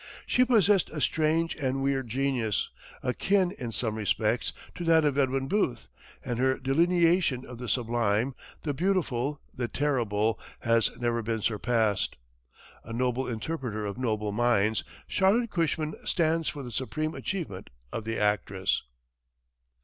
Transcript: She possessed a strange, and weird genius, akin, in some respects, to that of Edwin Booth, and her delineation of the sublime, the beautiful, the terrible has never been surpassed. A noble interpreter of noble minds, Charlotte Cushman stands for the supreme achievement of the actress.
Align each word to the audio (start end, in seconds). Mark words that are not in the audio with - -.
She 0.25 0.43
possessed 0.45 0.89
a 0.89 0.99
strange, 0.99 1.53
and 1.55 1.83
weird 1.83 2.07
genius, 2.07 2.69
akin, 3.03 3.51
in 3.59 3.71
some 3.71 3.93
respects, 3.93 4.51
to 4.73 4.83
that 4.85 5.05
of 5.05 5.15
Edwin 5.15 5.47
Booth, 5.47 5.89
and 6.25 6.39
her 6.39 6.57
delineation 6.57 7.45
of 7.45 7.59
the 7.59 7.69
sublime, 7.69 8.33
the 8.63 8.73
beautiful, 8.73 9.39
the 9.53 9.67
terrible 9.67 10.39
has 10.61 10.89
never 10.97 11.21
been 11.21 11.43
surpassed. 11.43 12.15
A 12.83 12.91
noble 12.91 13.27
interpreter 13.27 13.85
of 13.85 13.99
noble 13.99 14.31
minds, 14.31 14.83
Charlotte 15.05 15.51
Cushman 15.51 15.93
stands 16.03 16.49
for 16.49 16.63
the 16.63 16.71
supreme 16.71 17.13
achievement 17.13 17.69
of 17.93 18.03
the 18.03 18.17
actress. 18.17 18.81